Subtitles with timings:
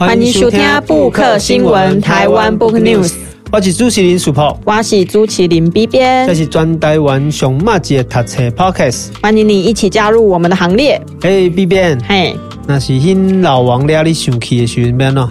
[0.00, 3.12] 欢迎收听布克新闻台湾 Book News。
[3.52, 9.08] 我是朱麒麟 Super，我是朱麒麟 B 编，这是专台湾上马节的读册 Podcast。
[9.20, 10.98] 欢迎你一起加入我们的行列。
[11.20, 12.34] 嘿，B 编，嘿，
[12.66, 15.30] 那是因老王了你生气的时阵边咯？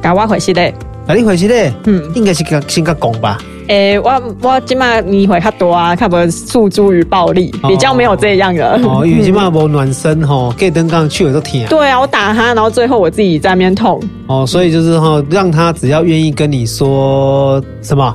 [0.00, 0.72] 甲我回事嘞？
[1.08, 1.72] 哪里回事嘞？
[1.86, 3.38] 嗯，应该是个先甲讲吧。
[3.70, 8.68] 诶、欸，我我今麦你会较多啊，较不诉诸于暴力，比较没有这样的。
[8.82, 11.64] 哦， 因为今麦无暖身吼，给灯刚去我都疼。
[11.66, 14.02] 对啊，我打他，然后最后我自己在那边痛。
[14.26, 18.12] 哦，所以就是哈，让他只要愿意跟你说什么，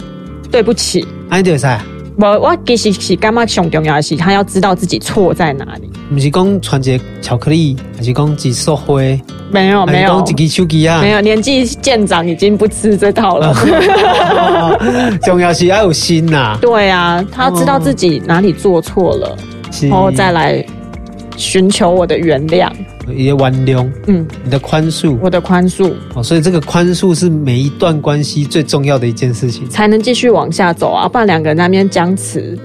[0.51, 1.79] 对不起，安德赛。
[2.17, 5.89] 我我其实是感觉上重要的是，他要知道自己错在哪里。
[6.09, 9.01] 不是讲传一个巧克力，还是讲几束花？
[9.51, 11.01] 没有没有，讲几支手机啊？
[11.01, 13.53] 没有，年纪渐长，已经不吃这套了。
[15.23, 16.57] 重要是要有心呐、啊。
[16.61, 19.37] 对啊，他要知道自己哪里做错了，
[19.81, 20.65] 然后再来
[21.37, 22.71] 寻求我的原谅。
[23.15, 32.57] 也挽留，嗯，你的宽恕，我的宽恕，哦，所以这个宽恕是每一段关系最重要的一件事情，才能继续往下走啊，不然两个人那边僵持，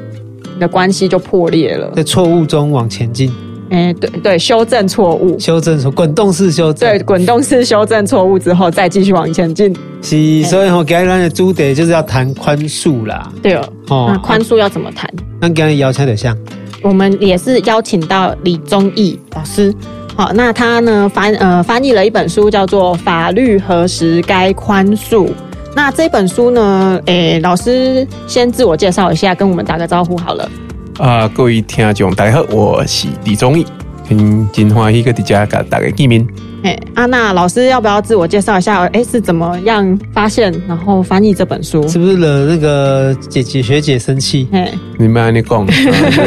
[0.55, 1.93] 你的关系就破裂了。
[1.95, 3.31] 在错误中往前进，
[3.69, 9.77] 哎、欸，对对，修正错误，修正错，滚动式修正，对，滚动式修正错误之后，再继续往前进。
[10.01, 13.31] 是，所以我今天的主题就是要谈宽恕啦。
[13.43, 15.13] 对哦，哦，那宽恕要怎么谈？
[15.39, 16.35] 那今天邀请对象，
[16.83, 19.75] 我们也是邀请到李宗义老师。
[20.17, 25.27] 好，那他呢翻呃翻译了一本书，叫做《法律何时该宽恕》。
[25.75, 30.51] 那这本书呢，诶，老师先自我介绍一下，跟我们打个招呼好了。
[30.99, 33.65] 啊，各位听众大家好，我是李宗义，
[34.09, 36.27] 很真欢喜个大家跟大家见面。
[36.63, 38.85] 哎，阿娜老师要不要自我介绍一下？
[38.93, 41.87] 哎，是怎么样发现然后翻译这本书？
[41.89, 44.47] 是不是惹那个姐姐学姐生气？
[44.53, 45.67] 哎，你们你讲，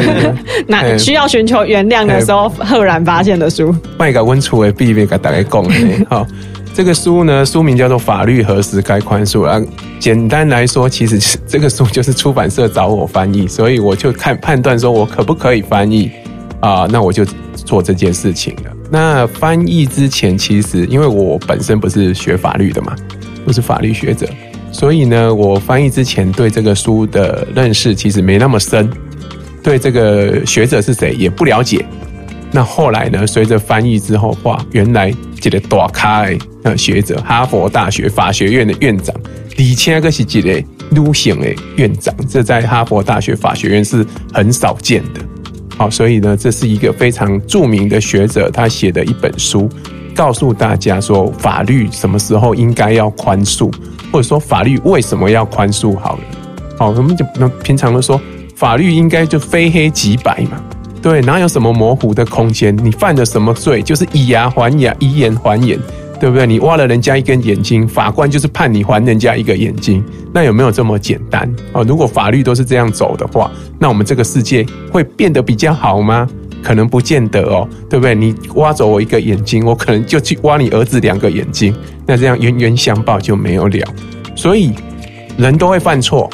[0.66, 3.74] 那需要寻求原谅的时候赫然发现的书。
[3.98, 5.74] 卖个温处的必备给大家讲的。
[6.10, 6.26] 好，
[6.74, 9.60] 这个书呢，书名叫做《法律何时该宽恕》啊。
[10.00, 16.10] 简单来说，其实这个书就是出版社找我翻译，所以我就看判断说我可不可以翻译
[16.64, 16.86] 啊？
[16.90, 18.72] 那我就做这件事情了。
[18.90, 22.94] 那翻译之前，其实因为我本身不是学法律的嘛，
[23.44, 24.26] 不是法律学者，
[24.72, 28.88] 所以呢，我翻译之前对这个书的认识其实没那么深，
[29.62, 31.84] 对这个学者是谁也不了解。
[32.50, 36.26] 那后来呢，随着翻译之后，哇，原来这个大咖
[36.62, 39.14] 的学者，哈佛大学法学院的院长，
[39.56, 45.20] 李千个是这个女性的院长，这在哈佛大学法学院是很少见的。
[45.76, 49.68] 好，所以呢，这是一个非常著名的学者，他写的一本书，
[50.14, 53.72] 告诉大家说，法律什么时候应该要宽恕，
[54.12, 55.96] 或者说法律为什么要宽恕？
[55.98, 56.22] 好了，
[56.78, 58.20] 好，我们就那平常都说，
[58.54, 60.62] 法律应该就非黑即白嘛，
[61.02, 62.76] 对，哪有什么模糊的空间？
[62.84, 65.76] 你犯了什么罪，就是以牙还牙，以眼还眼。
[66.24, 66.46] 对不对？
[66.46, 70.02] 你挖了人家一根眼睛，法官就是判你还人家一个眼睛，
[70.32, 71.46] 那有没有这么简单？
[71.74, 76.26] 哦，如果法律都是这样走的话，那我们这个世界会变得比较好吗？
[76.62, 78.14] 可能不见得哦，对不对？
[78.14, 81.76] 你挖走我一个眼睛，我可能就去挖你儿子两个眼睛，
[82.06, 83.86] 那这样冤冤相报就没有了。
[84.34, 84.72] 所以
[85.36, 86.30] 人都会犯错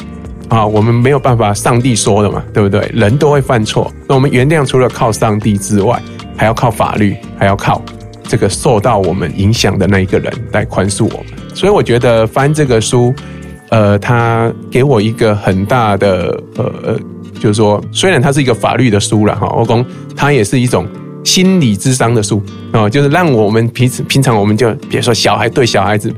[0.47, 2.89] 啊，我们没有办法，上帝说的嘛，对不对？
[2.93, 6.01] 人都会犯错，那我们原谅除了靠上帝之外，
[6.37, 7.83] 还要靠法律，还要靠。
[8.23, 13.13] 这个受到我们影响的那一个人来宽恕我们，所以我觉得翻这个书，
[13.69, 16.97] 呃，他给我一个很大的呃，
[17.39, 20.87] 就是说，虽然它是一个法律的书了哈，我讲它也是一种
[21.23, 26.13] 心理智商的书啊，就是让我们平时平常我们就比如说小孩对小孩子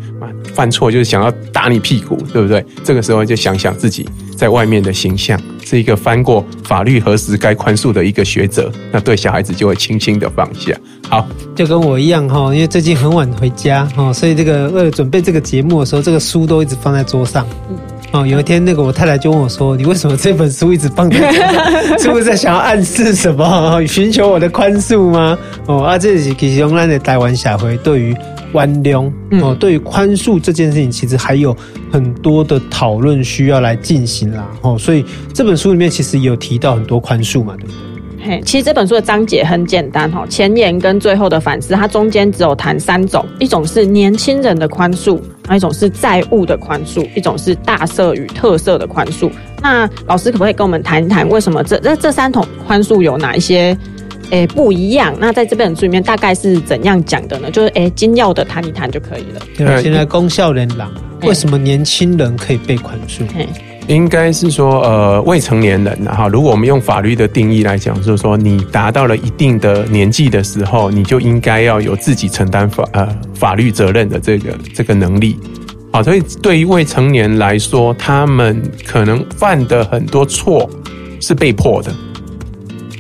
[0.54, 2.66] 犯错，就是想要打你屁股，对不对？
[2.84, 10.74] 这个时候就想想自己在外面的形象，是一个翻过法律何时该宽恕的一个学者，那对小孩子就会轻轻的放下。
[11.10, 17.46] 好，就跟我一样哈，因为最近很晚回家哈，所以这个为了准备这个节目的时候，这个书都一直放在桌上。
[18.14, 21.32] 哦，有一天那个我太太就问我说：“你为什么这本书一直放在？
[21.98, 23.82] 是不是在想要暗示什么？
[23.88, 25.36] 寻求我的宽恕吗？”
[25.66, 28.16] 哦，啊，这是其实用来的台湾社会对于
[28.54, 29.12] 原谅
[29.42, 31.58] 哦，对于宽恕这件事情，其实还有
[31.92, 34.48] 很多的讨论需要来进行啦。
[34.62, 35.04] 哦，所以
[35.34, 37.93] 这本书里面其实也有提到很多宽恕嘛，对不对？
[38.26, 49.30] 嘿，其实这本书的章节很简单哈，前言跟最后的反思，它中间只有谈三种，一种是年轻人的宽恕，还有一种是债务的宽恕，一种是大赦与特赦的宽恕。
[49.62, 53.78] 那老师可不可以跟我们谈一谈，为什么这这这三种宽恕有哪一些
[54.30, 55.14] 诶不一样？
[55.20, 57.52] 那在这本书里面大概是怎样讲的呢？
[57.52, 59.42] 就是诶精要的谈一谈就可以了。
[59.58, 60.90] 对，现在功效人朗，
[61.24, 63.24] 为什么年轻人可以被宽恕？
[63.88, 75.38] 应该是说，呃，未成年人然后，如果我们用法律的定义来讲，就是说你达到了一定的年纪的时候，你就应该要有自己承担法呃法律责任的这个这个能力。
[75.92, 80.70] 好，所以对于未成年来说，他们可能犯的很多错
[81.20, 81.94] 是被迫的。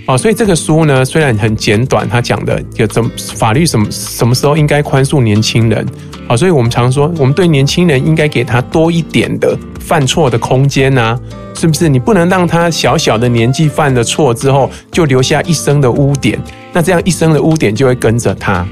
[0.05, 5.85] 哦，所以这个书呢，虽然很简短，他讲的有怎么法律什么什么时候应该宽恕年轻人。
[6.27, 11.17] 好，所以我们常说，我们对年轻人应该给他多一点的犯错的空间呐，
[11.53, 11.87] 是不是？
[11.87, 16.37] 你不能让他小小的年纪犯了错之后，就留下一生的污点，
[16.73, 18.65] 那这样一生的污点就会跟着他。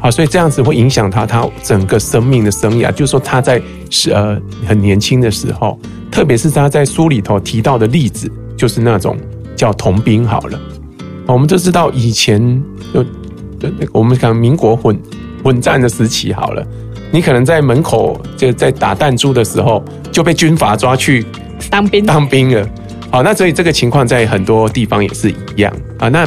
[0.00, 2.92] 好，所以这样子会影响他他整个生命的生涯。
[2.92, 5.78] 就是说他在是呃很年轻的时候，
[6.10, 9.16] 特别是他在书里头提到的例子，就是那种
[9.56, 10.26] 叫童兵。
[10.26, 10.58] 好了，
[11.26, 12.62] 我们就知道以前
[12.92, 13.04] 就
[13.92, 14.98] 我们讲民国混
[15.42, 16.66] 混战的时期好了。
[17.10, 21.24] 你可能在门口就在打弹珠的时候就被军阀抓去
[21.70, 22.68] 当兵当兵了。
[23.10, 26.08] 好，那所以这个情况在很多地方也是一样啊。
[26.08, 26.26] 那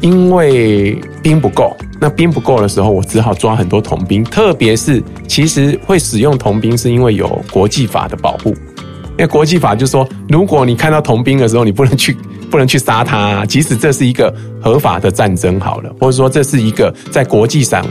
[0.00, 4.24] 因为兵不够，那兵不够的时候，我只好抓很多童兵。
[4.24, 8.50] 特别是其实会使用童兵，是因为有国际法的保护。
[9.10, 12.16] 因为国际法就是说，如果你看到童兵的时候，你不能去
[12.50, 17.86] 不能去杀他，即使这是一个合法的战争好了，或者说这是一个在国际上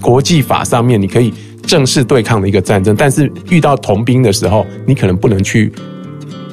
[0.00, 1.32] 国际法上面你可以。
[1.66, 5.72] 正式对抗的一个战争，但是遇到同兵的时候，你可能不能去，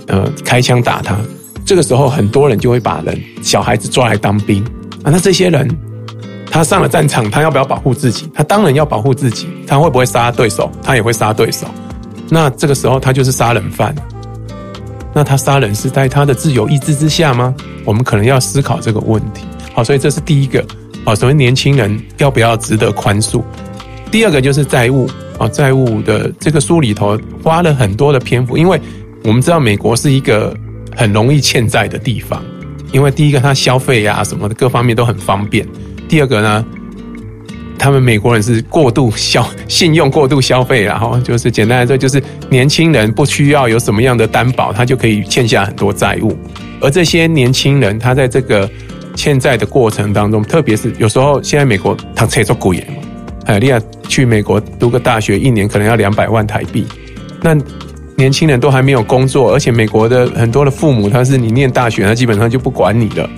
[0.07, 1.15] 呃，开枪打他。
[1.63, 4.63] 这个时候，很多人就会把人小孩子抓来当兵
[5.03, 5.11] 啊。
[5.11, 5.69] 那这些人，
[6.49, 8.27] 他上了战场，他要不要保护自己？
[8.33, 9.47] 他当然要保护自己。
[9.67, 10.71] 他会不会杀对手？
[10.81, 11.67] 他也会杀对手。
[12.27, 13.93] 那这个时候，他就是杀人犯。
[15.13, 17.53] 那他杀人是在他的自由意志之下吗？
[17.85, 19.45] 我们可能要思考这个问题。
[19.73, 20.65] 好，所以这是第一个。
[21.05, 23.43] 好，所谓年轻人要不要值得宽恕？
[24.09, 28.79] 第二个就是债务啊，债务的这个书里头花了很多的篇幅，因为
[29.23, 30.55] 我们知道美国是一个
[30.95, 32.41] 很容易欠债的地方，
[32.91, 35.67] 因为第一个它消费呀什么的各方面都很方便，
[36.07, 36.65] 第二个呢，
[37.83, 46.33] 他们美国人是过度消信用过度消费，然后就是简单来说就是年轻人不需要有什么样的担保，他就可以欠下很多债务，
[46.79, 48.69] 而这些年轻人他在这个
[49.15, 53.03] 欠债的过程当中，特别是有时候现在美国他车做贵嘛。
[53.47, 53.77] 哎，利亚
[54.07, 56.85] 去美国读个大学，一年可能要两百万台币。
[57.41, 57.53] 那
[58.15, 63.29] 年轻人都还没有工作，而且美国的很多的父母，他是你念大学，他基本上就不管你了。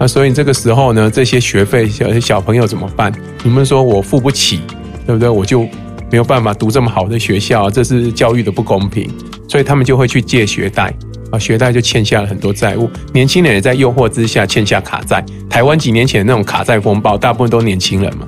[0.00, 3.12] 那所以这个时候呢，这些学费小小朋友怎么办？
[3.42, 4.60] 你们说我付不起，
[5.04, 5.28] 对不对？
[5.28, 5.62] 我就
[6.10, 9.10] 没有办法读这么好的学校，这是教育的不公平。
[9.48, 10.94] 所以他们就会去借学贷，
[11.30, 12.88] 啊，学贷就欠下了很多债务。
[13.12, 15.24] 年轻人也在诱惑之下欠下卡债。
[15.50, 18.26] 台湾几年前那种卡债风暴，大部分都年轻人嘛。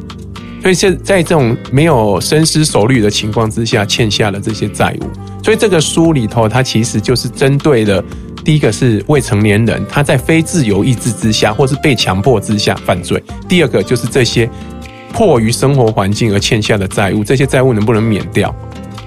[0.63, 5.05] 所以现在这种没有深思熟虑的情况之下，欠下了这些债务。
[5.45, 8.03] 所以这个书里头，它其实就是针对了
[8.45, 14.49] 第一个是未成年人，他在非自由意志之下，或是被强迫之下犯罪；第二个就是这些
[15.13, 18.55] 迫于生活环境而欠下的债务，这些债务能不能免掉？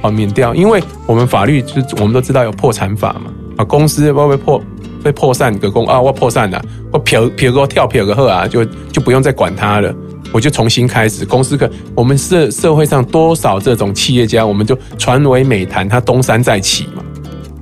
[0.02, 3.32] 啊，免掉，因为我们法律就是我们都知道有破产法嘛。
[3.58, 4.62] 啊，公司会不会破
[5.04, 9.94] 被破产个公啊，我破产了，我撇撇个跳撇个鹤啊，就就不用再管他了。
[10.32, 17.04] 我就重新开始，公司可我们社社会上多少这种企业家，我们就传为美谈，他东山再起嘛。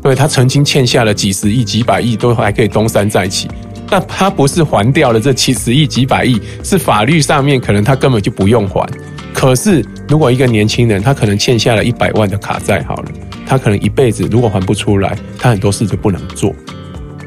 [0.02, 3.48] 对，他曾经欠下了几十亿、几百亿，都还可以东山再起。
[3.90, 8.88] 那他不是还掉了这几十亿、几百亿，是法律上面可能他根本就不用还。
[9.34, 13.06] 可是如果一个年轻人，他可能欠下了一百万的卡债，好了，
[13.46, 16.54] 他可能一辈子如果还不出来，他很多事就不能做。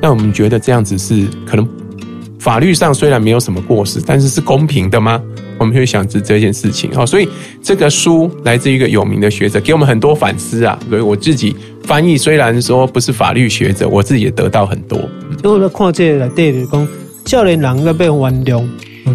[0.03, 1.69] 那我们觉得这样子是可能。
[2.41, 5.19] 法律上虽然没有什么过失，但是是公平的吗？
[5.57, 6.93] 我们会想着这件事情。
[6.93, 7.27] 好，所以
[7.63, 10.79] 这个书来自一个有名的学者，给我们很多反思啊。
[10.91, 14.99] 所以我自己翻译，虽然说不是法律学者，我自己也得到很多。
[15.43, 16.89] 因为我看这来对的，讲
[17.27, 18.65] 少年人要被原谅，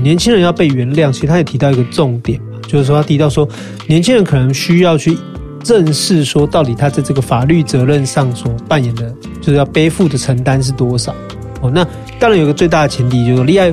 [0.03, 1.11] 年轻人要被原谅。
[1.11, 3.47] 其实他也提到一个重点，就是说他提到说，
[3.87, 5.17] 年轻人可能需要去
[5.63, 11.13] 正视说，到底他在这个法律责任上所扮演的，就是要背负的承担是多少。
[11.61, 11.85] 哦，那
[12.19, 13.65] 当然有个最大的前提，就是你要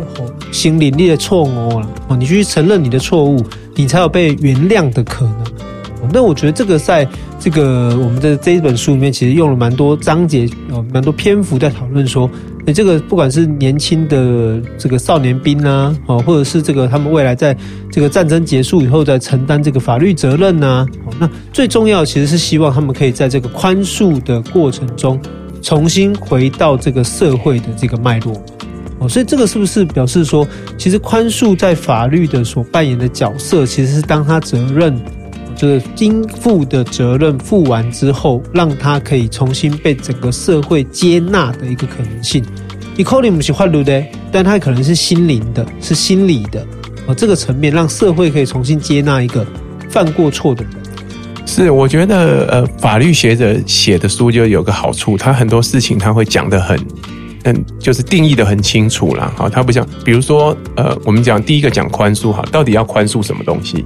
[0.50, 5.44] 心里你的错误了哦，你去承认你的错误，你才有被原谅的可能。
[6.12, 7.06] 那我觉得这个在
[7.38, 12.30] 这个我们的这一本书里面，其实用了蛮多章节哦，蛮多篇幅在讨论说，
[12.64, 17.56] 你这个不管是年轻的这个少年兵啊，哦，或者是这个他们未来在
[17.90, 25.20] 这个战争结束以后再承担这个法律责任呐，哦，那最重要其实是希望他们可以在这个宽恕的过程中。
[25.62, 28.40] 重新回到这个社会的这个脉络，
[29.00, 30.46] 哦，所以这个是不是表示说，
[30.78, 34.96] 其实宽恕在法律的所扮演的角色，其实是当他责任
[35.56, 42.44] 就是应负的责任负完之后，让他可以重新被整个社会接纳的一个可能性。
[42.96, 46.64] 你可能不是法律的，但他可能是心灵的，是心理的
[47.06, 47.14] 哦。
[47.14, 49.44] 这个层面让社会可以重新接纳一个
[49.88, 50.72] 犯过错的人。
[51.46, 56.78] 是，我觉得呃，法律学者写的书就有个好处，他很多事情他会讲得很。
[57.44, 59.32] 嗯，就是定义的很清楚啦。
[59.36, 63.84] 好，他不像，比如说，呃，我们讲第一个讲宽恕，哈，到底要宽恕什么东西？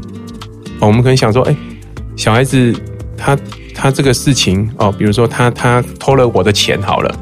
[0.80, 1.56] 哦我们可能想说，哎，
[2.16, 2.74] 小孩子
[3.16, 3.38] 他
[3.74, 7.14] 他这个事情哦，比如说他他偷了我的钱，好了，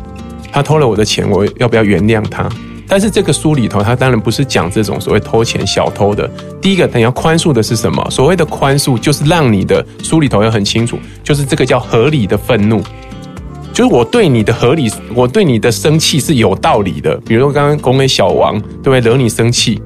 [0.50, 2.48] 他偷了我的钱，我要不要原谅他？
[2.90, 6.26] 但是这个书里头，他当然不是讲这种所谓偷钱小偷的。
[6.58, 8.02] 第一个，你要宽恕的是什么？
[8.10, 12.80] 所谓的宽恕，就是让你的书里头要很清楚，就是这个叫合理的愤怒。
[13.74, 17.14] 就是我对你的合理，我对你的生气是有道理的。
[17.26, 19.00] 比如说刚刚拱给小王，对不对？
[19.00, 19.80] 惹你生气，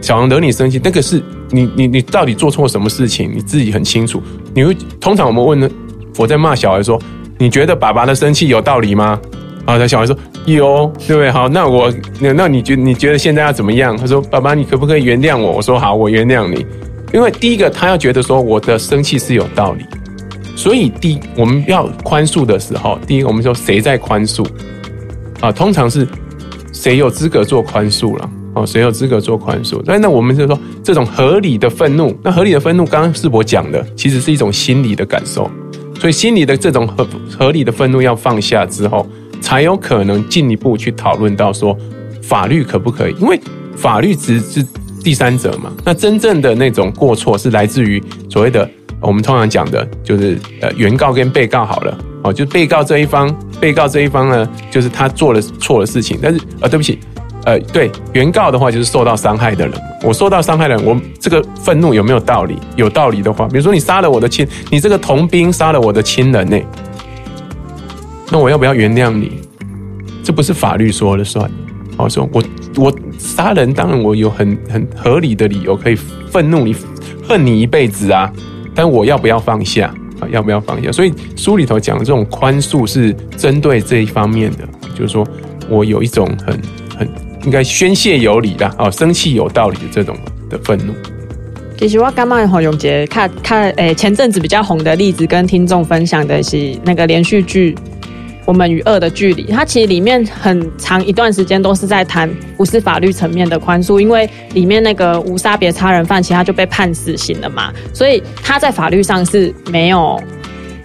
[0.00, 1.20] 小王惹你生气，那个是
[1.54, 3.30] 你你你到底做错什么事情？
[3.32, 4.20] 你自己很清楚。
[4.52, 5.70] 你会通常我们问呢，
[6.18, 7.00] 我在骂小孩说，
[7.38, 9.20] 你觉得爸爸的生气有道理吗？
[9.64, 11.30] 啊，那小孩说有，对不对？
[11.30, 13.96] 好，那我那那你觉你觉得现在要怎么样？
[13.96, 15.52] 他说，爸爸，你可不可以原谅我？
[15.52, 16.66] 我说好，我原谅你。
[17.12, 19.84] 因为第一个，他要觉得说我的生气是有道理。
[20.56, 24.46] 所以，第，我们要宽恕的时候，第一个，我们说谁在宽恕
[25.40, 25.50] 啊？
[25.50, 26.06] 通常是
[26.72, 28.30] 谁有资格做宽恕了？
[28.54, 29.82] 哦，谁有资格做宽恕？
[29.84, 35.50] 那那我们就说，这种合理的愤怒，那合理的愤怒，刚刚是我讲的，其实是一种心理的感受。
[36.00, 37.06] 所以，心理的这种合
[37.38, 39.06] 合理的愤怒要放下之后，
[39.40, 41.76] 才有可能进一步去讨论到说，
[42.22, 43.14] 法律可不可以？
[43.20, 43.40] 因为
[43.76, 44.64] 法律只是
[45.02, 45.72] 第三者嘛。
[45.84, 48.68] 那真正的那种过错是来自于所谓的。
[49.00, 53.28] 我们通常讲的就是呃，原告跟被告好了哦，就被告这一方，
[53.60, 56.98] 被告这一方呢，就是他做了错的事情，但是呃，对不起，
[57.44, 62.56] 呃，对，原告的话就是受到伤害的人，我受到伤害的人，我这个愤怒有没有道理？
[62.76, 66.58] 有道理的话，比如说你杀了我的亲，你这个同兵杀了我的亲人呢，
[68.30, 69.40] 那我要不要原谅你？
[70.22, 71.50] 这不是法律说了算，
[71.98, 72.42] 哦，说我
[72.76, 76.74] 我杀人，当然我有很很合理的理由可以愤怒你，
[77.28, 78.32] 恨你一辈子啊。
[78.74, 80.26] 但我要不要放下啊？
[80.30, 80.90] 要不要放下？
[80.90, 85.26] 所以书里头讲的这种宽恕是针对这一方面的，就是说
[85.68, 86.58] 我有一种很
[87.44, 90.16] 应该宣泄有理的哦，生气有道理的这种
[90.48, 90.92] 的愤怒。
[91.76, 97.74] 其实我刚刚好永杰看看诶，前阵子比较红的例子，跟听众分享的是那个连续剧。
[98.46, 110.22] 我们与恶的距离，它其实里面很长一段时间都是在谈不是法律层面的宽恕，因为里面那个无差别杀人犯，其实他就被判死刑了嘛，所以他在法律上是没有，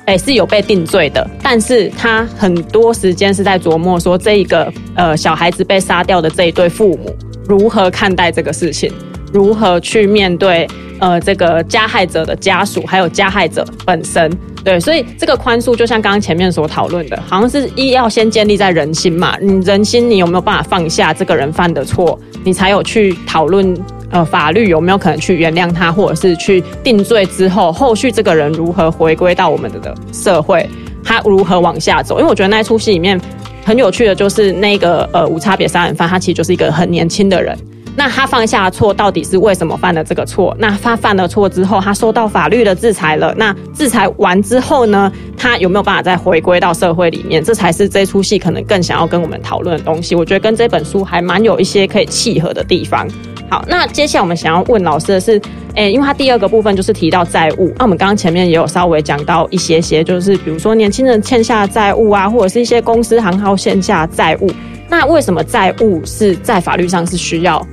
[0.10, 7.16] 哎，是有被定罪的，但是他很多时间是在琢磨说这一个呃小孩子被杀掉的这一对父母
[7.48, 8.92] 如何看待这个事情，
[9.32, 14.36] 如何去面对呃这个加害者的家属，还有加害者本身。
[14.64, 19.38] 对，所以这个宽恕就像刚刚前面所讨论的，好像是一要先建立在人心嘛。
[19.40, 23.78] 你人心，你有没有办法放下这个人犯的错，你才有去讨论
[24.12, 30.68] 呃法律有没有可能去原谅他，或者是去定罪之后，后续这个人如何回归到我们的社会，
[31.04, 32.20] 他如何往下走？
[32.20, 33.20] 因为我觉得那一出戏里面
[33.64, 37.58] 很有趣的就是那个呃无差别杀人犯，他其实就是一个很年轻的人。
[37.96, 40.56] 那他犯下错到底是为什么犯了这个错？
[40.58, 43.34] 那他犯了错之后，他受到法律的制裁了。
[43.36, 45.12] 那制裁完之后呢？
[45.38, 47.44] 他有没有办法再回归到社会里面？
[47.44, 50.16] 这才是这出戏可能更想要跟我们讨论的东西。
[50.16, 53.08] 我觉得跟这本书还蛮有一些可以契合的地方。
[53.50, 55.42] 好，那接下来我们想要问老师的是，
[55.76, 57.74] 诶，因为他第二个部分就是提到债务。
[57.78, 64.52] 那我们刚刚前面也有稍微讲到一些些，就是比如说年轻人欠下债务啊，或者是一些公司行号欠下债务。
[64.88, 67.66] 那为什么债务是在法律上是需要？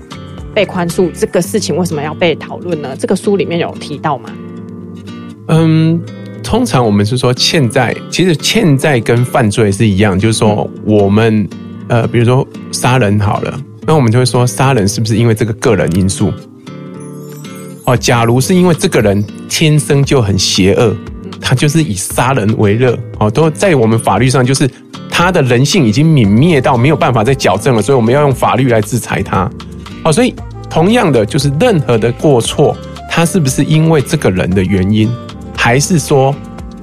[0.54, 2.96] 被宽恕这个事情为什么要被讨论呢？
[2.98, 4.30] 这个书里面有提到吗？
[5.48, 6.00] 嗯，
[6.42, 11.46] 通常我们是说欠债，其实欠债跟犯罪是一样，就是说我们
[11.88, 16.32] 呃，比如说杀人好了，那我们就会说杀人是不是因为这个个人因素？
[17.84, 20.94] 哦，假如是因为这个人天生就很邪恶，
[21.40, 24.68] 他就是以杀人为乐，哦，都在我们法律上就是
[25.08, 29.48] 他的人性已经泯灭到没有办法再矫正了，所以我们要用法律来制裁他。
[30.02, 30.34] 哦，所以
[30.68, 32.76] 同样的，就是任何的过错，
[33.08, 35.08] 他是不是因为这个人的原因，
[35.56, 36.34] 还是说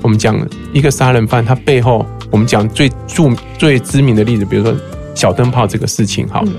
[0.01, 0.39] 我们讲
[0.72, 4.74] 一个杀人犯，他背后我们讲最著最知名的例子，比如说
[5.13, 6.51] 小灯泡这个事情，好了，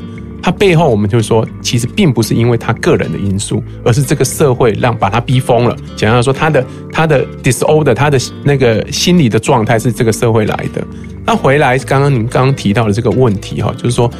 [0.44, 5.74] 他背后我们就说，其实并不是因为他个人的因素，而是这个社会让把他逼疯了。
[5.96, 10.86] 简单说，他的他的 disorder，他的那个心理的状态是这个社会来的。
[11.24, 14.10] 那回来，刚刚您刚刚提到的这个问题，哈，就是说。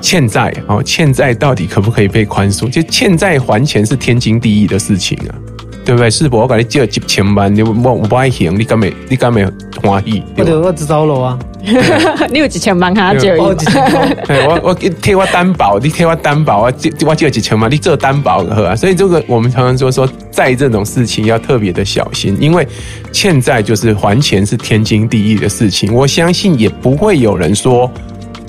[0.00, 2.70] 欠债哦，欠债到底可不可以被宽恕？
[2.70, 5.34] 就欠债还钱是天经地义的事情啊，
[5.88, 6.10] 对不对？
[6.10, 9.42] 世博我给你借几千万，你我我不爱行，你敢没你敢没
[9.82, 10.22] 欢喜？
[10.36, 11.38] 我得我只招楼啊，
[12.30, 13.56] 你有几千万他借 我，
[14.28, 18.76] 我我替我担保，你替我担保啊，借我借几千万，你做担保呵啊。
[18.76, 22.68] 所以这个我们常常说说债这种事情要特别的小心，因为
[23.10, 25.94] 欠债就是还钱是天经地义的事情。
[25.94, 27.90] 我相信也不会有人说。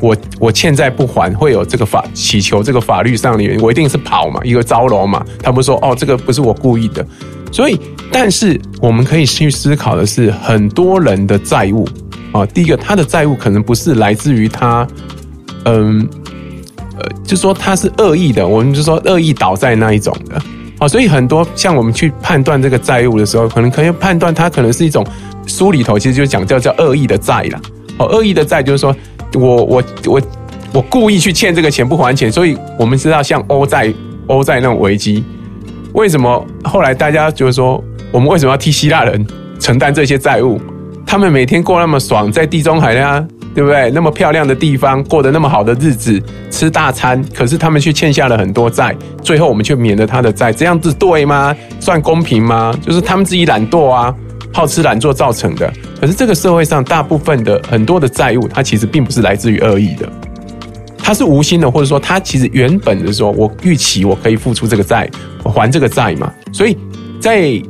[0.01, 5.25] 我我欠债不还，会有这个法祈求这个法律上的原因，我一定是跑嘛，一个招楼嘛。
[5.43, 7.05] 他不说哦，这个不是我故意的，
[7.51, 7.77] 所以，
[8.11, 11.85] 但是我们可以去思考的是，很多人的债务
[12.31, 14.87] 啊，第一个他的债务可能不是来自于他，
[15.65, 16.07] 嗯，
[16.97, 20.41] 呃，就说他是恶意的，我们就说恶意倒债那一种的
[20.77, 25.05] 啊，所以很多像我们去判断这个债务的时候，可能可以判断他可能是一种
[25.45, 27.59] 书里头其实就讲叫叫恶意的债啦。
[27.97, 28.95] 哦，恶意的债就是说。
[29.35, 30.21] 我我我
[30.73, 33.93] 我故意去欠这个钱不还钱，所以我们知道像欧债
[34.27, 35.23] 欧债那种危机，
[35.93, 39.25] 为什么后来大家就是说，我们为什么要替希腊人
[39.59, 40.59] 承担这些债务？
[41.05, 43.89] 他们每天过那么爽，在地中海啊，对不对？
[43.89, 46.21] 那么漂亮的地方，过得那么好的日子，
[46.51, 51.55] 吃大餐，可是他们却欠下了很多债，最后我们却免了他的债，这样子对吗？
[51.79, 52.71] 算公平吗？
[52.85, 54.13] 就是他们自己懒惰啊。
[54.51, 60.11] 好吃懒做造成的，可是这个社会上大部分的很多的债务，它其实并不是来自于恶意的，
[60.97, 65.09] 它是无心的，或者说它其实原本的说，我预期我可以付出这个债，
[65.43, 66.33] 我还这个债嘛。
[66.51, 66.75] 所以
[67.21, 67.61] 在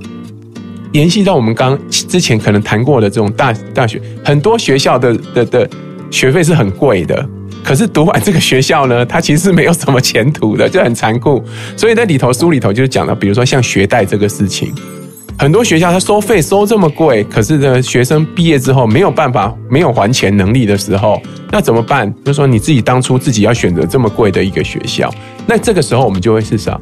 [0.93, 5.69] 联系到我们刚之前可能谈过的这种大大学，很多学校的的的
[6.09, 7.27] 学费是很贵的，
[7.63, 11.43] 可是读完这个学校呢，它其实是没有什么前途的，就很残酷。
[11.75, 14.73] 所以在里头书里头就是讲了，比如说像学贷这个事情。
[15.39, 21.17] 很多学校他收费收这么贵，可是呢，学生毕业之后没有办法，没有还钱能力的时候，
[21.49, 22.13] 那怎么办？
[22.25, 25.09] 就说你自己当初自己要选择这么贵的一个学校，
[25.47, 26.77] 那这个时候我们就会是啥？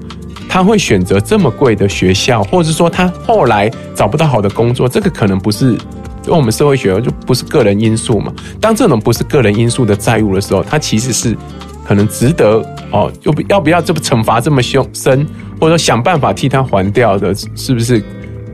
[0.50, 8.34] 他会选择这么贵的学校，或者说他后来找不到好的工作，这个可能不是，因为我们社会学就不是个人因素嘛。
[8.60, 11.38] 当这种不是个人因素的债务的时候，它其实是
[11.86, 15.28] 可能值得哦，要不要不要这么惩罚这么凶深，
[15.60, 18.04] 或者说想办法替他还掉的，是不是？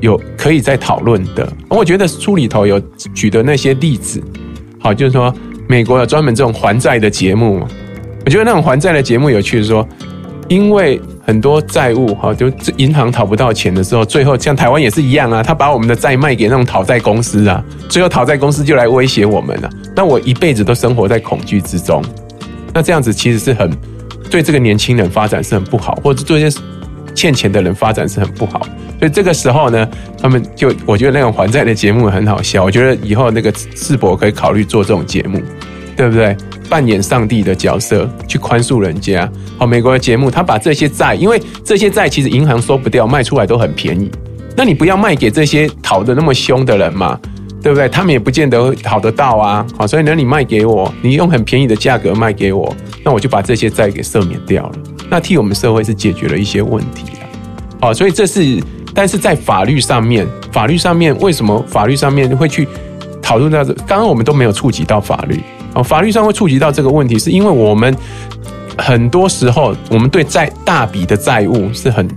[0.04, 2.78] 有可以再讨论的，我觉得书里头有
[3.16, 4.22] 举的那些例子，
[4.78, 5.34] 好，就是说
[5.66, 7.66] 美国有专门这种还债的节目，
[8.26, 9.88] 我觉得那种还债的节目有趣，是说，
[10.50, 22.04] 因为很多债务哈，就银行讨不到钱的时候，最后像台湾也是一样啊，他把我们的债卖给那种讨债公司啊，最后讨债公司就来威胁我们了，那我一辈子都生活在恐惧之中，
[22.74, 23.72] 那这样子其实是很
[24.30, 26.62] 对这个年轻人发展是很不好，或者对这些
[27.16, 28.68] 欠钱的人发展是很不好。
[29.04, 29.86] 所以这个时候呢，
[30.18, 32.64] 他们就我觉得那种还债的节目很好笑。
[32.64, 35.42] 我觉得以后那个世博可以考虑做这种节目，
[35.98, 36.34] 对不对？
[36.70, 39.30] 扮演上帝的角色去宽恕人家。
[39.58, 44.10] 好，美国的节目，他把这些债，因为这些债其实银行收不掉，卖出来都很便宜。
[44.56, 47.20] 那你不要卖给这些讨得那么凶的人嘛，
[47.62, 47.90] 对不对？
[47.90, 49.68] 他们也不见得讨得到啊。
[49.78, 54.76] 好，所以呢，你卖给我，你用很便宜的价格卖给我，那我就把这些债给赦免掉了。
[55.10, 57.28] 那替我们社会是解决了一些问题了。
[57.82, 58.64] 好，所以这是。
[58.94, 62.68] 但是在法律上面，法律上面为什么法律上面会去
[63.22, 63.74] 讨论到这？
[63.88, 65.42] 刚刚我们都没有触及到法律
[65.74, 67.96] 啊，法律上会触及到这个问题，是因为我们
[68.78, 72.08] 很多时候我们对债大笔的债务是很，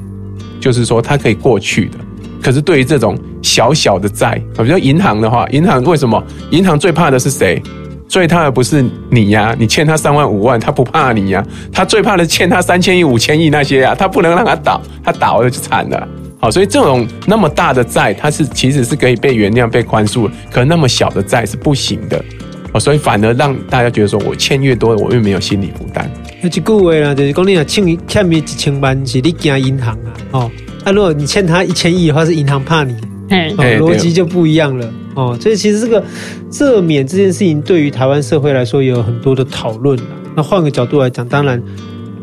[0.61, 1.99] 就是说它可以过去的。
[2.43, 6.23] 可是对于这种小小的债，比如说银行的话，银行为什么？
[6.51, 7.61] 银行最怕的是谁？
[8.09, 16.09] 最怕的不是你呀，你欠他三万五万，他不怕你呀，他最怕的欠他三千亿、五千亿那些呀，他不能让他倒，他倒了就惨了。
[16.47, 22.25] 好，所以这种那么大的债，它是其实是可以被原谅、被宽恕的，可那么小的债是不行的。
[22.71, 26.09] 哦，所以反而让大家觉得说，我欠越多，我越没有心理负担。
[26.41, 30.15] 那句话啦，就是讲你若欠欠你一千万，是你惊银行啊。
[30.31, 30.51] 哦，
[30.85, 32.95] 那如果你欠他一千亿的话，是银行怕你。
[33.29, 34.89] 嘿，逻辑就不一样了。
[35.17, 36.01] 哦，所以其实这个
[36.53, 39.99] 赦免这件事情，对于台湾社会来说，也有很多的讨论。
[40.37, 41.61] 那换个角度来讲，当然。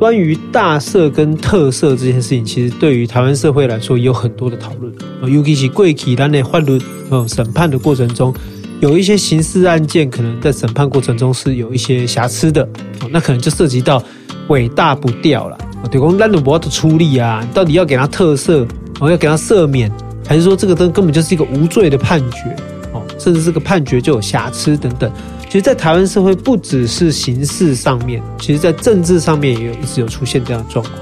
[0.03, 4.93] 关于大赦跟特赦这件事情，其实对于台湾社会来说也有很多的讨论。
[5.33, 6.77] 尤其是过去咱的法律
[7.09, 8.33] 呃审判的过程中，
[8.81, 12.67] 有一些刑事案件可能在审判过程中是有一些瑕疵的，
[13.11, 14.03] 那可能就涉及到
[14.49, 15.57] 尾大不掉了。
[15.89, 17.47] 对公，咱有没有处理啊？
[17.53, 18.67] 到底要给他特赦，
[18.99, 19.89] 哦，要给他赦免，
[20.27, 22.53] 还是说这个根根本就是一个无罪的判决？
[22.91, 25.09] 哦，甚至这个判决就有瑕疵等等。
[25.53, 30.95] 其实，在台湾社会，不只是刑事上面，其实在政治上面也有一直有出现这样的状况。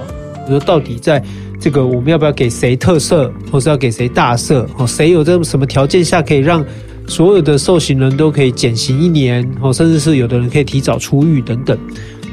[0.46, 1.24] 比如说，到底在
[1.58, 4.68] 这个我们要不要给谁特赦，或是要给谁大赦？
[4.78, 6.66] 哦，谁有这什么条件下可以让
[7.08, 9.50] 所有的受刑人都可以减刑一年？
[9.62, 11.80] 哦，甚至是有的人可以提早出狱等等。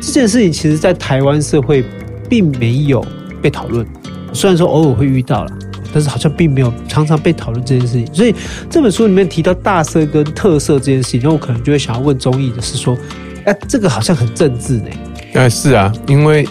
[0.00, 1.85] 这件事情，其实，在台湾社会
[2.28, 3.00] 并没有
[3.40, 3.87] 被讨论。
[4.33, 5.52] 虽然说偶尔会遇到了，
[5.92, 8.14] 但是好像并没有常常被讨论这件事情。
[8.14, 8.35] 所以
[8.70, 12.96] 这本书里面提到大色跟特色这件事情，那我可能就会想要问宗毅的是说，
[13.44, 14.90] 哎，这个好像很政治呢？
[15.35, 16.46] 呃，是啊，因为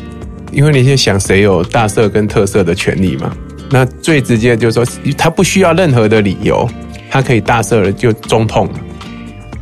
[0.51, 3.35] 因为你在想谁有大色跟特色的权利嘛？
[3.69, 4.85] 那最直接就是说，
[5.17, 6.69] 他不需要任何的理由，
[7.09, 8.69] 他可以大色了，就总统。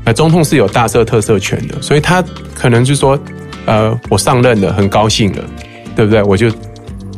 [0.04, 3.18] 呃，总统是有大色特色权的，所以他可能就是说，
[3.66, 5.44] 呃，我上任了，很高兴了，
[5.96, 6.22] 对不对？
[6.22, 6.52] 我就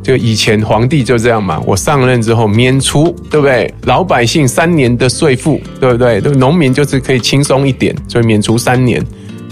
[0.08, 3.70] 就以前皇帝就这样嘛，我上任之后免除，对不对？
[3.88, 6.22] 老百姓三年的税负，对不对？
[6.36, 9.06] 农民就是可以轻松一点，所以免除三年。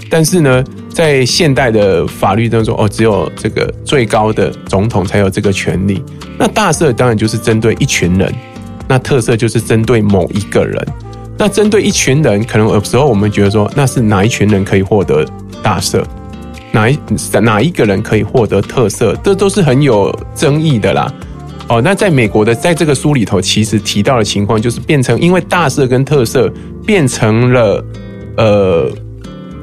[0.08, 6.02] 但是呢，在现代的法律当中，哦，只有这个最高的总统才有这个权利。
[6.38, 8.34] 那大赦当然就是针对一群人，
[8.88, 10.82] 那特色就是针对某一个人。
[11.36, 15.22] 那针对一群人，可能有时候我们觉得说，那是哪一群人可以获得
[15.62, 16.02] 大赦，
[16.76, 16.98] 哪一
[17.40, 21.10] 哪一个人可以获得特色，这都是很有争议的啦。
[21.68, 26.52] 哦，那在美国的，在这个书里头，其实提到的情况就是变成，因为大色跟特色
[26.84, 27.82] 变成了
[28.36, 28.92] 呃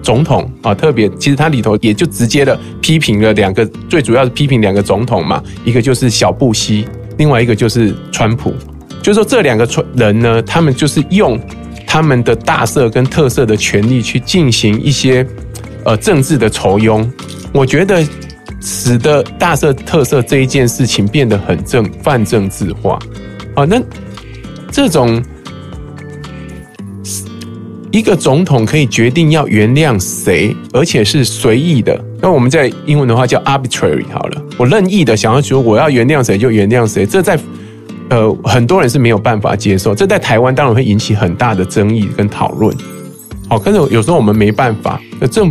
[0.01, 6.87] 总统啊，特别其实它里头也就直接的批评了两个，最主要是批评两个总统嘛，一个就是小布希，
[7.19, 8.51] 另外一个就是川普，
[9.03, 11.39] 就是说这两个川人呢，他们就是用。
[11.85, 15.23] 他们的大色跟特色的权利去进行一些
[15.85, 17.07] 呃政治的仇庸，
[17.53, 18.05] 我觉得
[18.61, 22.99] 使得大色特色这一件事情变得很政泛政治化
[23.55, 23.65] 啊。
[23.65, 23.81] 那
[24.71, 25.23] 这种
[27.91, 31.99] 一个总统可以决定要原谅谁，而且是随意的。
[32.19, 37.39] 那我们在英文的话叫 arbitrary 好了，我任意的想要说我要原谅谁就原谅谁，这在。
[38.09, 42.75] 呃，很多人是没有办法接受，这在台湾当然会引起很大的争议跟讨论。
[43.47, 45.43] 好，可是有时候我们没办法，那这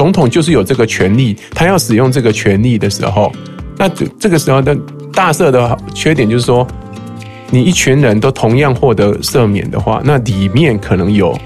[0.00, 3.30] 总统就是有这个权利，他要使用这个权利的时候，
[3.76, 3.86] 那
[4.18, 4.74] 这个时候的
[5.12, 6.66] 大赦的缺点就是说，
[7.50, 11.38] 你一群人都同样获得赦免的话，那里面可能有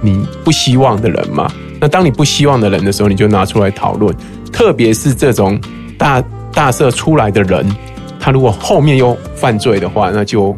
[0.00, 1.52] 你不希望的人嘛。
[1.78, 4.16] 那当你不希望的人的时候，你就拿出来讨论，
[4.50, 5.60] 特别是这种
[5.98, 6.18] 大
[6.54, 7.70] 大赦出来的人。
[8.18, 10.56] 他如果后面又犯罪的话，那就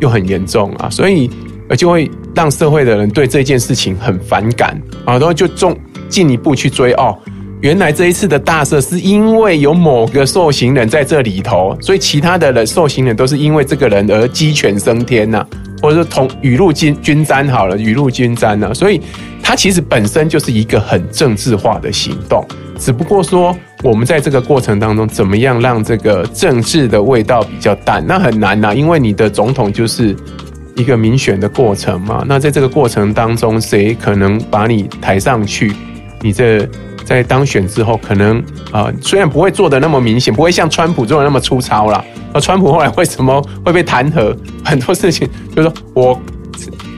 [0.00, 1.30] 又很严重啊，所以
[1.78, 5.74] 就会让社会的人对这件事情很反感啊，然后就重
[6.08, 7.16] 进一步去追哦，
[7.60, 15.46] 原来这一次的大赦是因为有某个受刑人在这里头，所以其他的人受刑人都是因为这个人而鸡犬升天呐、
[15.82, 19.00] 或者说同雨露均均沾好了，雨露均沾呢，所以
[19.42, 22.46] 它其实本身就是一个很政治化的行动，
[22.78, 23.56] 只不过说。
[23.82, 28.02] 我们在这个过程当中，怎么样让这个政治的味道比较淡？
[28.04, 30.16] 那很难呐，因为你的总统就是
[30.74, 32.24] 一个民选的过程嘛。
[32.26, 35.72] 那在这个过程当中，谁可能把你抬上去？
[36.22, 36.68] 你这
[37.04, 42.04] 在当选之后，可能啊，虽然不会做的那么明显，不会像川普做的那么粗糙啦。
[42.32, 44.36] 那川普后来为什么 会被弹劾？
[44.64, 46.20] 很多事情就是说我，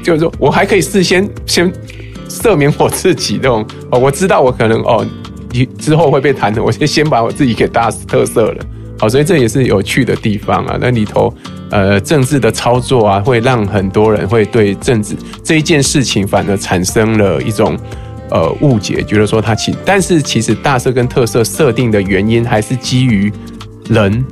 [0.02, 1.72] 就是说我还可以事先先
[2.28, 5.06] 赦免我自己这种哦，我知道我可能哦。
[5.50, 8.64] 你之后会被弹劾，我先先把我自己给大特色了，
[8.98, 10.76] 好，所以这也是有趣的地方啊。
[10.78, 11.32] 那里头，
[11.70, 17.74] 呃，政治的操作啊，会让很多人会对政治这一件事情反而产生了一种
[18.30, 23.32] 呃误解，觉得说他其，但是其实大色跟特色设定的原因还是基于
[23.88, 24.24] 人，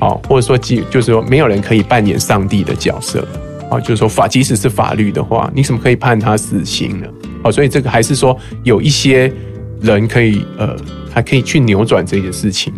[0.00, 3.26] 哦，或者说基就是说没有人可以扮演上帝的角色，
[3.70, 7.06] 啊，就是说法即使是法律的话，你怎么可以判他死刑呢？
[7.44, 9.32] 哦，所以这个还是说有一些。
[9.82, 10.74] 人可以呃，
[11.12, 12.72] 还可以去扭转这件事情。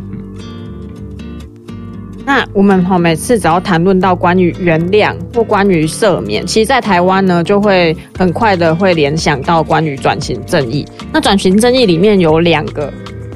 [2.29, 10.85] 那我们哈每次只要谈论到关于原谅或关于赦免，其实，在台湾呢，就会很快的会联想到关于转型正义。
[11.11, 12.93] 那转型正义里面有两个，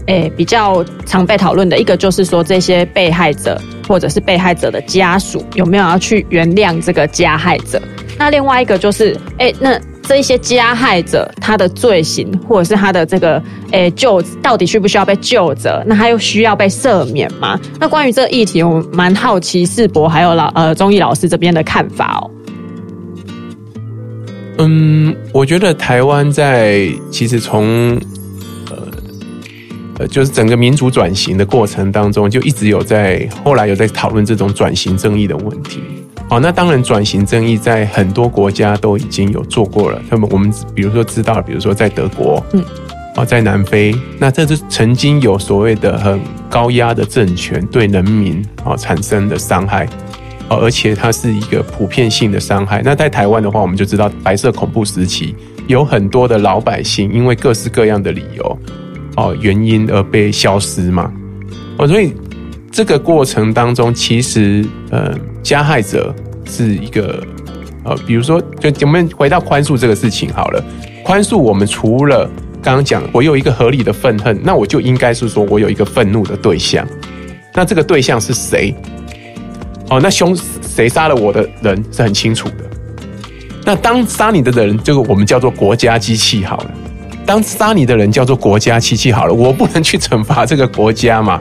[0.08, 7.80] 诶、比较常被讨论的，一个就是说这些被害者或者是被害者的家属有没有要去原谅这个加害者？
[8.18, 9.80] 那另外一个就是，诶、那。
[10.02, 15.82] 这一些加害者，他的罪行或者是他的这个诶救，到底需不需要被救责？
[15.86, 17.58] 那他又需要被赦免吗？
[17.78, 22.30] 那关于这个议题，我蛮好奇世博还有老呃宗毅老师这边的看法哦。
[24.58, 27.96] 嗯，我觉得台湾在其实从
[28.70, 28.76] 呃
[30.00, 35.80] 呃就是整个民主转型的过程当中，就一直有在后来有在讨论这种转型正义的问题。
[36.28, 40.00] 好，那当然，转型正义在很多国家都已经有做过了。
[40.08, 42.64] 那么我们比如说知道，比如说在德国，嗯，
[43.14, 49.86] 啊，在南非，那这是曾经有所谓的很高压的政权对人民啊产生的伤害，
[50.48, 52.80] 哦，而且它是一个普遍性的伤害。
[52.82, 58.58] 那在台湾的话，我们就知道白色恐怖时期有很多的老百姓因为各式各样的理由，
[59.16, 61.12] 哦，原因而被消失嘛。
[61.76, 62.14] 哦，所以
[62.70, 65.14] 这个过程当中，其实，呃。
[65.42, 66.14] 加害者
[66.46, 67.22] 是一个
[67.84, 70.64] 呃，比如说，就我们回到宽恕这个事情好了。
[71.04, 72.30] 宽恕我们除了
[72.62, 76.86] 刚刚讲，我有一个合理的愤恨，那我就应该是说我有一个愤怒的对象。
[77.54, 78.74] 那这个对象是谁？
[79.90, 82.54] 哦，那凶谁杀了我的人是很清楚的。
[83.64, 86.70] 那当杀你的人，这个我们叫做国家机器好了。
[87.26, 91.40] 当杀你的人叫做国家机器好了，我不能去惩罚这个国家嘛？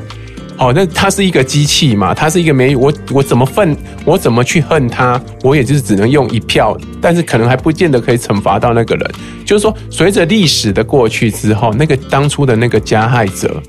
[0.62, 2.14] 哦，那他是一个机器嘛？
[2.14, 5.20] 他是一个没我我怎么愤我怎么去恨他？
[5.42, 9.12] 我也就是只能用一票，但是可能还不见得可以惩罚到那个人。
[9.44, 13.60] 就是说，随着历史的过去之后，那个当初的那个加害者，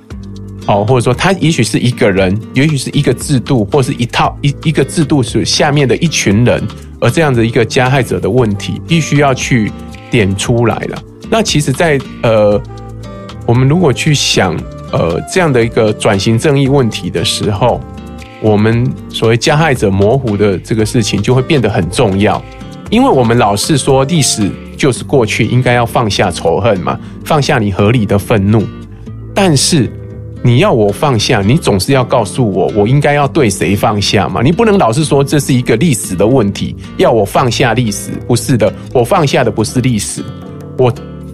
[0.66, 6.62] 哦，或者说他也许是一个人，也许是一个制度，或是一套一一个制度是下面的一群人，
[7.00, 9.72] 而这样的一个加害者的问题，必须要去
[10.11, 11.02] 点出来了。
[11.31, 12.62] 那其实，在呃，
[13.46, 14.55] 我们如果去想。
[14.92, 17.81] 呃，这样的一个转型正义问题的时候，
[18.42, 22.42] 我们所谓加害者模糊的这个事情就会变得很重要，
[22.90, 28.62] 因为我们老是说历史就是过去，应该要放下仇恨嘛，放下你合理的愤怒。
[29.35, 29.90] 但是
[30.42, 34.42] 你要我放下，你总是要告诉我，我应该要对谁放下嘛？
[34.42, 40.22] 你不能老是说这是一个历史的问题，要我放下历史，不是的，我放下的不是历史，
[40.76, 40.92] 我。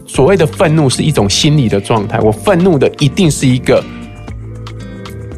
[0.09, 3.85] 所谓的愤怒是一种心理的状态，我愤怒的一定是一个，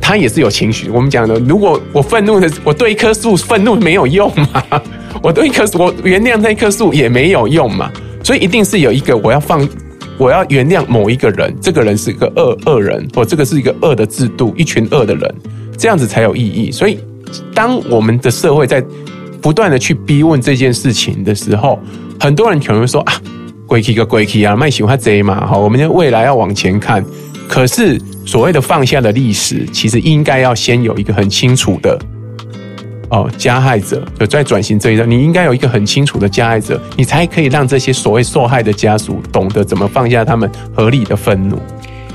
[0.01, 0.89] 他也是有情绪。
[0.89, 4.65] 我们讲的，如果我愤怒的，我对一棵树愤怒没有用嘛？
[5.23, 7.91] 我对一棵树，我原谅那棵树也没有用嘛？
[8.23, 9.69] 所以一定是有一个我要放，
[10.17, 15.35] 我要原谅某一个人，这个人是一个恶恶人，或这个是一个恶的制度，一群恶的人，
[15.77, 16.71] 这样子才有意义。
[16.71, 17.01] 所以，
[17.53, 18.83] 当我们的社会在
[19.41, 21.79] 不断的去逼问这件事情的时候，
[22.21, 23.21] 很多人可能会说啊。
[23.71, 27.05] 归期个归期啊，卖喜欢贼嘛，好，我们的未来要往前看。
[27.47, 31.97] 可是所谓的放下的历史，其实应该要先有一个很清楚的
[33.11, 41.57] 哦，加害者就在转型这一段，你应该有一个很清楚的加害者，你才可以让这些所谓受害的家属懂得怎么放下他们合理的愤怒。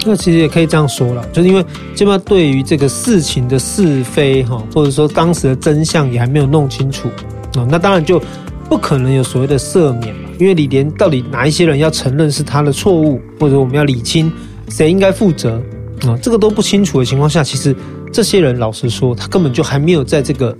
[0.05, 1.63] 那其实也可以这样说了，就是因为
[1.95, 7.07] 基本上对于这个事情的是非哈，或者说当时的真相也还没有弄清楚
[7.55, 8.21] 啊，那当然就
[8.67, 10.13] 不可能有所谓的赦免。
[10.37, 14.31] 因为你连到底哪一些人要承认是他的错误，或者我们要理清
[14.69, 15.61] 谁应该负责
[16.05, 17.75] 啊，这个都不清楚的情况下，其实
[18.11, 20.55] 这些人老实说，他根本就还没有在这个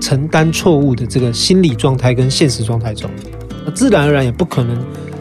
[0.00, 3.10] 承担错误的这个心理状态跟现实状态中，
[3.64, 4.76] 那自然而然也不可能，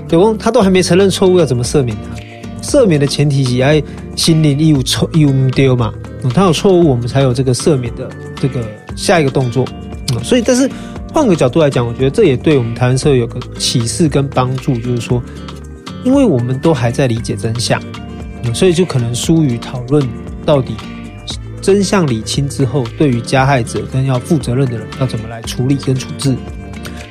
[0.07, 0.33] 对不？
[0.35, 2.21] 他都还没承认错误，要怎么赦免他？
[2.61, 3.69] 赦免的前提是要
[4.15, 5.93] 心里有错有唔对嘛，
[6.33, 8.61] 他有错误，我们才有这个赦免的这个
[8.95, 9.63] 下一个动作
[10.13, 10.69] 啊，所以但是。
[11.13, 15.21] 换个角度来讲，我觉得这也对我们台湾社会有个启示跟帮助，就是说，
[16.03, 17.81] 因为我们都还在理解真相，
[18.53, 20.07] 所以就可能疏于讨论
[20.45, 20.75] 到底
[21.61, 26.35] 真相理清之后，对于加害者跟要负责任的人要怎么来处理跟处置。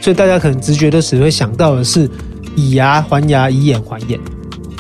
[0.01, 2.09] 所以大家可能直觉的时会想到的是
[2.55, 4.21] 以牙还牙，以眼还眼，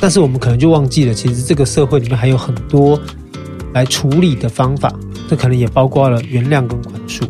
[0.00, 3.00] 但是我们可能就忘记了，其实这个社会里面还有很多
[3.72, 4.94] 来处理的方法，
[5.29, 7.22] 这可能也包括了原谅跟宽恕。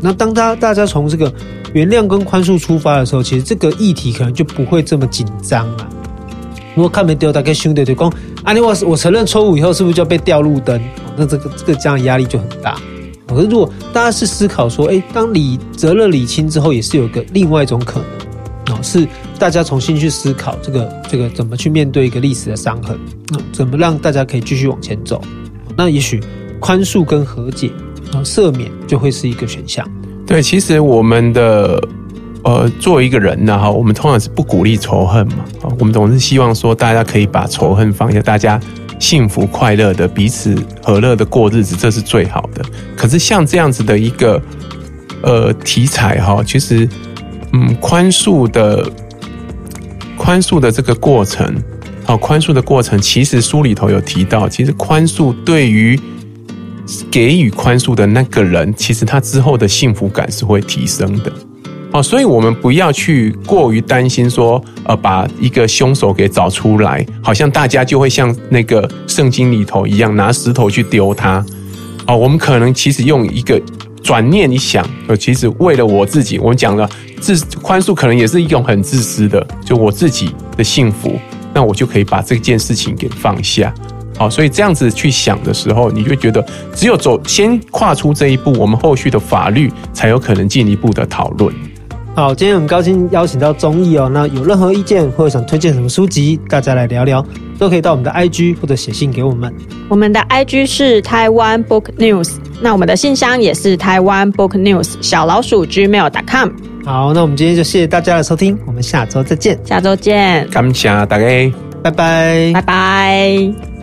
[0.00, 1.32] 那当他大家从这个
[1.72, 5.88] 原谅跟宽恕出发的时候，其实这个议题可能就不会这么紧张了。
[6.74, 8.12] 如果看没丢，大概兄弟对公
[8.44, 10.80] 啊，你我我承认错误以后，是不是就要被掉路灯？
[11.16, 12.78] 那这个这个这样压力就很大。
[13.26, 18.00] 可是如果大家是思考说，哎，当理责任理清之后，也是有个另外一种可
[18.66, 22.98] 能，哦，是大家重新去思考这个这个怎么去面对一个历史的伤痕，
[23.30, 25.20] 那怎么让大家可以继续往前走？
[25.74, 26.22] 那也许
[26.60, 27.70] 宽恕跟和解。
[28.24, 29.86] 赦免就会是一个选项。
[30.26, 31.80] 对，其实我们的
[32.42, 35.44] 呃，作为一个人呢，哈，我们通常是不鼓励仇恨嘛。
[35.78, 38.60] 我们总是希望说，大家可以把仇恨放下，大家
[38.98, 42.64] 幸福快乐的彼此和乐的过日子，这是最好的。
[42.96, 44.40] 可是像这样子的一个
[45.22, 46.88] 呃题材哈，其实
[47.52, 48.88] 嗯，宽恕的
[50.16, 51.54] 宽恕的这个过程，
[52.04, 55.98] 好，宽恕的过程，其实书里头有提到，其实宽恕对于
[57.10, 61.32] 给予宽恕的那个人，其实他之后的幸福感是会提升的，
[61.92, 71.44] 哦，所以我们不要去过于担心说，呃，把一个凶手给找出来，好像大家就会像那个圣经里头一样，拿石头去丢他，
[72.06, 73.60] 哦，我们可能其实用一个
[74.02, 76.88] 转念一想，呃，其实为了我自己，我们讲了
[77.20, 81.18] 自宽恕，可能也是一种很自私的，就我自己的幸福，
[81.52, 83.74] 那我就可以把这件事情给放下。
[84.16, 91.54] 好，所以这样子去想的时候，你就觉得只有走先跨出这一步，我们后续的法律才有可能进一步的讨论。
[92.14, 94.08] 好，今天很高兴邀请到综艺哦。
[94.10, 97.22] 那有任何意见或者想推荐什么书籍，大家来聊聊，
[97.58, 99.52] 都可以到我们的 IG 或者写信给我们。
[99.86, 106.48] 我们的 IG 是台湾 Book News，那我们的信箱也是台湾 Book News 小老鼠 gmail.com。
[106.86, 111.26] 好，那我们今天就谢谢大家的收听，我们下周再见，下周见，感谢大家，
[111.82, 113.75] 拜拜，拜拜。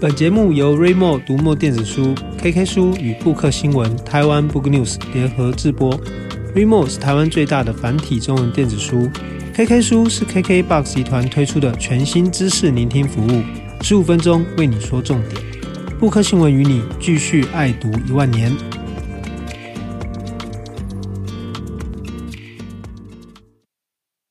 [0.00, 5.92] 本节目由 r a y m o 读墨电子书、KK 书与布克新闻台湾 Book News 联合制播。
[6.54, 9.10] Readmoo 是台湾最大的繁体中文电子书
[9.54, 13.42] ，KK 书是 KKBOX 集团推出的全新知识聆听服务，
[13.82, 15.42] 十五分钟为你说重点。
[15.98, 18.56] 布克新闻与你继续爱读一万年。